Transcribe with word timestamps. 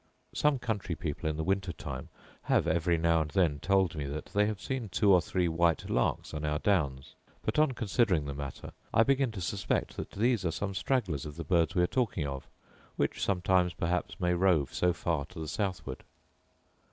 Some 0.33 0.57
country 0.57 0.95
people 0.95 1.29
in 1.29 1.37
the 1.37 1.43
winter 1.43 1.71
time 1.71 2.09
have 2.49 2.65
every 2.65 2.97
now 2.97 3.21
and 3.21 3.29
then 3.29 3.59
told 3.59 3.93
me 3.95 4.05
that 4.07 4.25
they 4.33 4.47
have 4.47 4.59
seen 4.59 4.89
two 4.89 5.13
or 5.13 5.21
three 5.21 5.47
white 5.47 5.87
larks 5.91 6.33
on 6.33 6.43
our 6.43 6.57
downs; 6.57 7.13
but 7.43 7.59
on 7.59 7.73
considering 7.73 8.25
the 8.25 8.33
matter, 8.33 8.71
I 8.91 9.03
begin 9.03 9.31
to 9.33 9.41
suspect 9.41 9.97
that 9.97 10.09
these 10.09 10.43
are 10.43 10.49
some 10.49 10.73
stragglers 10.73 11.27
of 11.27 11.35
the 11.35 11.43
birds 11.43 11.75
we 11.75 11.83
are 11.83 11.85
talking 11.85 12.25
of, 12.25 12.47
which 12.95 13.21
sometimes 13.21 13.75
perhaps 13.75 14.19
may 14.19 14.33
rove 14.33 14.73
so 14.73 14.91
far 14.91 15.23
to 15.25 15.39
the 15.39 15.47
southward. 15.47 16.03